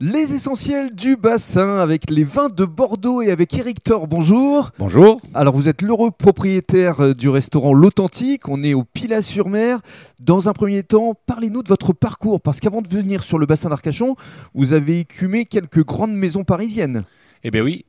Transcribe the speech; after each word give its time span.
Les 0.00 0.32
essentiels 0.32 0.94
du 0.94 1.16
bassin 1.16 1.78
avec 1.78 2.08
les 2.08 2.22
vins 2.22 2.50
de 2.50 2.64
Bordeaux 2.64 3.20
et 3.20 3.32
avec 3.32 3.52
Eric 3.54 3.82
Thor. 3.82 4.06
Bonjour. 4.06 4.70
Bonjour. 4.78 5.20
Alors 5.34 5.56
vous 5.56 5.68
êtes 5.68 5.82
l'heureux 5.82 6.12
propriétaire 6.12 7.00
euh, 7.00 7.14
du 7.14 7.28
restaurant 7.28 7.74
L'Authentique. 7.74 8.48
On 8.48 8.62
est 8.62 8.74
au 8.74 8.84
Pilat-sur-Mer. 8.84 9.80
Dans 10.20 10.48
un 10.48 10.52
premier 10.52 10.84
temps, 10.84 11.14
parlez-nous 11.26 11.64
de 11.64 11.68
votre 11.68 11.92
parcours 11.92 12.40
parce 12.40 12.60
qu'avant 12.60 12.80
de 12.80 12.88
venir 12.88 13.24
sur 13.24 13.40
le 13.40 13.46
bassin 13.46 13.70
d'Arcachon, 13.70 14.14
vous 14.54 14.72
avez 14.72 15.00
écumé 15.00 15.46
quelques 15.46 15.84
grandes 15.84 16.14
maisons 16.14 16.44
parisiennes. 16.44 17.02
Eh 17.42 17.50
bien 17.50 17.64
oui. 17.64 17.84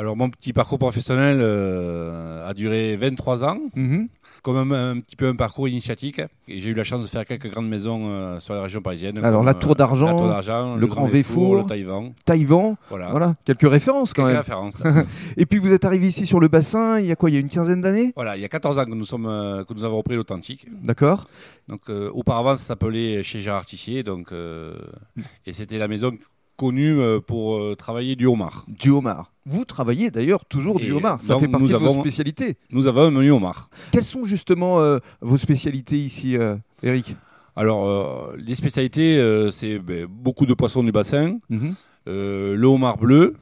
Alors 0.00 0.16
mon 0.16 0.30
petit 0.30 0.54
parcours 0.54 0.78
professionnel 0.78 1.40
euh, 1.42 2.48
a 2.48 2.54
duré 2.54 2.96
23 2.96 3.44
ans. 3.44 3.58
Mhm. 3.76 4.08
Comme 4.42 4.56
un, 4.72 4.92
un 4.92 5.00
petit 5.00 5.16
peu 5.16 5.28
un 5.28 5.36
parcours 5.36 5.68
initiatique. 5.68 6.22
Et 6.48 6.58
j'ai 6.60 6.70
eu 6.70 6.74
la 6.74 6.84
chance 6.84 7.02
de 7.02 7.06
faire 7.06 7.26
quelques 7.26 7.50
grandes 7.50 7.68
maisons 7.68 8.04
euh, 8.08 8.40
sur 8.40 8.54
la 8.54 8.62
région 8.62 8.80
parisienne. 8.80 9.18
Alors, 9.18 9.40
comme, 9.40 9.46
la 9.46 9.52
Tour 9.52 9.72
euh, 9.72 9.74
d'Argent, 9.74 10.06
la 10.06 10.14
Tour 10.14 10.28
d'Argent, 10.28 10.76
le 10.76 10.86
Grand 10.86 11.04
Véfour, 11.04 11.56
le 11.56 11.64
Taïwan. 11.64 12.14
Taïwan. 12.24 12.76
Voilà. 12.88 13.08
Voilà, 13.10 13.34
quelques 13.44 13.70
références 13.70 14.14
quand 14.14 14.22
Quelques 14.22 14.28
même. 14.28 14.38
références. 14.38 14.82
Et 15.36 15.44
puis 15.44 15.58
vous 15.58 15.74
êtes 15.74 15.84
arrivé 15.84 16.06
ici 16.06 16.24
sur 16.24 16.40
le 16.40 16.48
bassin 16.48 16.98
il 16.98 17.04
y 17.04 17.12
a 17.12 17.16
quoi 17.16 17.28
Il 17.28 17.34
y 17.34 17.36
a 17.36 17.40
une 17.40 17.50
quinzaine 17.50 17.82
d'années? 17.82 18.14
Voilà, 18.16 18.38
il 18.38 18.40
y 18.40 18.44
a 18.46 18.48
14 18.48 18.78
ans 18.78 18.86
que 18.86 18.90
nous, 18.94 19.04
sommes, 19.04 19.26
euh, 19.26 19.62
que 19.64 19.74
nous 19.74 19.84
avons 19.84 19.98
repris 19.98 20.14
l'authentique. 20.16 20.66
D'accord. 20.82 21.26
Donc 21.68 21.82
auparavant, 21.90 22.56
ça 22.56 22.64
s'appelait 22.64 23.22
chez 23.22 23.40
Gérard 23.40 23.66
Tissier. 23.66 24.02
Donc, 24.02 24.32
et 24.32 25.52
c'était 25.52 25.78
la 25.78 25.86
maison 25.86 26.12
connue 26.60 26.98
euh, 27.00 27.20
pour 27.20 27.56
euh, 27.56 27.74
travailler 27.74 28.16
du 28.16 28.26
homard. 28.26 28.66
Du 28.68 28.90
homard. 28.90 29.32
Vous 29.46 29.64
travaillez 29.64 30.10
d'ailleurs 30.10 30.44
toujours 30.44 30.78
du 30.78 30.92
homard. 30.92 31.20
Ça 31.22 31.38
fait 31.38 31.48
partie 31.48 31.72
de 31.72 31.76
vos 31.76 31.86
avons- 31.88 32.00
spécialités. 32.02 32.58
Nous 32.70 32.86
avons 32.86 33.02
un 33.06 33.10
menu 33.10 33.30
homard. 33.30 33.70
Quelles 33.92 34.04
sont 34.04 34.24
justement 34.24 34.78
euh, 34.80 34.98
vos 35.22 35.38
spécialités 35.38 35.98
ici, 35.98 36.36
euh, 36.36 36.56
Eric? 36.82 37.16
Alors, 37.56 37.86
euh, 37.88 38.36
les 38.38 38.54
spécialités, 38.54 39.10
c'est 39.52 39.78
ben, 39.78 40.06
beaucoup 40.06 40.46
de 40.46 40.54
poissons 40.54 40.84
du 40.84 40.92
bassin, 40.92 41.38
Mhm. 41.48 41.74
le 42.06 42.64
homard 42.66 42.96
bleu, 42.98 43.36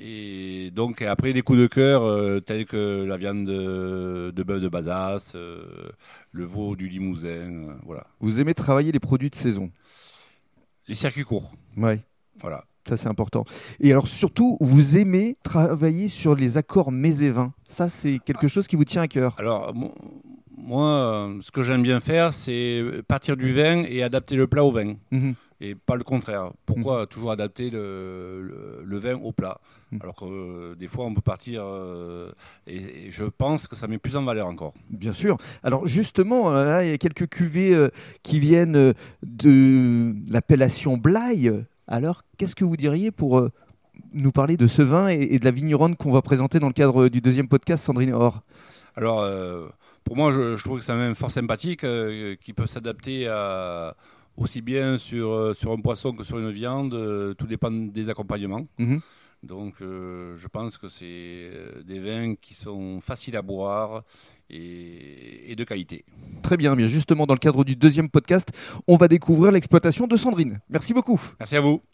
et 0.00 0.70
donc 0.74 1.02
après 1.02 1.32
des 1.32 1.42
coups 1.42 1.58
de 1.58 1.66
cœur 1.66 2.02
euh, 2.02 2.40
tels 2.40 2.64
que 2.66 3.04
la 3.04 3.16
viande 3.16 3.44
de, 3.44 4.32
de 4.34 4.42
bœuf 4.42 4.60
de 4.60 4.68
Bazas, 4.68 5.32
euh, 5.34 5.62
le 6.32 6.44
veau 6.44 6.74
du 6.76 6.88
Limousin, 6.88 7.28
euh, 7.28 7.72
voilà. 7.84 8.06
Vous 8.20 8.40
aimez 8.40 8.54
travailler 8.54 8.92
les 8.92 9.00
produits 9.00 9.30
de 9.30 9.36
saison? 9.36 9.70
Les 10.88 10.94
circuits 10.94 11.24
courts, 11.24 11.52
Ouais. 11.76 12.00
Voilà. 12.40 12.64
Ça, 12.86 12.98
c'est 12.98 13.08
important. 13.08 13.44
Et 13.80 13.90
alors, 13.92 14.06
surtout, 14.08 14.58
vous 14.60 14.98
aimez 14.98 15.38
travailler 15.42 16.08
sur 16.08 16.34
les 16.34 16.58
accords 16.58 16.92
mets 16.92 17.22
et 17.22 17.30
vins. 17.30 17.54
Ça, 17.64 17.88
c'est 17.88 18.18
quelque 18.18 18.46
chose 18.46 18.66
qui 18.66 18.76
vous 18.76 18.84
tient 18.84 19.00
à 19.02 19.08
cœur. 19.08 19.34
Alors, 19.38 19.74
mo- 19.74 19.94
moi, 20.56 20.86
euh, 20.88 21.38
ce 21.40 21.50
que 21.50 21.62
j'aime 21.62 21.82
bien 21.82 21.98
faire, 22.00 22.34
c'est 22.34 22.82
partir 23.08 23.38
du 23.38 23.52
vin 23.52 23.84
et 23.88 24.02
adapter 24.02 24.36
le 24.36 24.46
plat 24.46 24.64
au 24.64 24.70
vin. 24.70 24.96
Mhm. 25.10 25.34
Et 25.62 25.74
pas 25.74 25.96
le 25.96 26.02
contraire. 26.04 26.50
Pourquoi 26.66 27.06
toujours 27.06 27.30
adapter 27.30 27.70
le, 27.70 28.42
le- 28.42 28.82
le 28.84 28.98
vin 28.98 29.14
au 29.14 29.32
plat 29.32 29.60
Mhm. 29.92 30.00
Alors 30.02 30.16
que 30.16 30.24
euh, 30.26 30.74
des 30.74 30.86
fois, 30.88 31.06
on 31.06 31.14
peut 31.14 31.20
partir. 31.22 31.62
euh, 31.64 32.32
et, 32.66 33.06
et 33.06 33.10
je 33.10 33.24
pense 33.24 33.66
que 33.66 33.76
ça 33.76 33.86
met 33.86 33.96
plus 33.98 34.16
en 34.16 34.24
valeur 34.24 34.46
encore. 34.46 34.74
Bien 34.90 35.12
sûr. 35.12 35.38
Alors, 35.62 35.86
justement, 35.86 36.50
là, 36.50 36.84
il 36.84 36.90
y 36.90 36.92
a 36.92 36.98
quelques 36.98 37.28
cuvées 37.28 37.74
euh, 37.74 37.88
qui 38.22 38.40
viennent 38.40 38.92
de 39.22 40.14
l'appellation 40.30 40.98
Blaye. 40.98 41.50
Alors, 41.86 42.22
qu'est-ce 42.38 42.54
que 42.54 42.64
vous 42.64 42.76
diriez 42.76 43.10
pour 43.10 43.38
euh, 43.38 43.50
nous 44.12 44.32
parler 44.32 44.56
de 44.56 44.66
ce 44.66 44.82
vin 44.82 45.08
et, 45.08 45.20
et 45.30 45.38
de 45.38 45.44
la 45.44 45.50
vigneronne 45.50 45.96
qu'on 45.96 46.12
va 46.12 46.22
présenter 46.22 46.58
dans 46.58 46.68
le 46.68 46.72
cadre 46.72 47.08
du 47.08 47.20
deuxième 47.20 47.48
podcast, 47.48 47.84
Sandrine 47.84 48.12
Or? 48.12 48.42
Alors, 48.96 49.20
euh, 49.20 49.68
pour 50.04 50.16
moi, 50.16 50.32
je, 50.32 50.56
je 50.56 50.64
trouve 50.64 50.78
que 50.78 50.84
c'est 50.84 50.92
un 50.92 50.96
vin 50.96 51.14
fort 51.14 51.30
sympathique 51.30 51.84
euh, 51.84 52.36
qui 52.40 52.52
peut 52.52 52.66
s'adapter 52.66 53.28
à- 53.28 53.94
aussi 54.36 54.60
bien 54.62 54.96
sur, 54.98 55.30
euh, 55.32 55.54
sur 55.54 55.72
un 55.72 55.80
poisson 55.80 56.12
que 56.12 56.24
sur 56.24 56.38
une 56.38 56.50
viande. 56.50 56.94
euh, 56.94 57.34
tout 57.34 57.46
dépend 57.46 57.70
des 57.70 58.08
accompagnements. 58.10 58.66
Mhm. 58.78 59.00
Donc, 59.44 59.74
euh, 59.82 60.34
je 60.36 60.48
pense 60.48 60.78
que 60.78 60.88
c'est 60.88 61.04
euh, 61.04 61.82
des 61.82 62.00
vins 62.00 62.34
qui 62.34 62.54
sont 62.54 63.00
faciles 63.00 63.36
à 63.36 63.42
boire 63.42 64.02
et, 64.48 65.50
et 65.50 65.56
de 65.56 65.64
qualité. 65.64 66.04
Très 66.42 66.56
bien, 66.56 66.74
bien. 66.74 66.86
Justement, 66.86 67.26
dans 67.26 67.34
le 67.34 67.38
cadre 67.38 67.64
du 67.64 67.76
deuxième 67.76 68.08
podcast, 68.08 68.48
on 68.86 68.96
va 68.96 69.08
découvrir 69.08 69.52
l'exploitation 69.52 70.06
de 70.06 70.16
Sandrine. 70.16 70.60
Merci 70.68 70.94
beaucoup. 70.94 71.20
Merci 71.38 71.56
à 71.56 71.60
vous. 71.60 71.82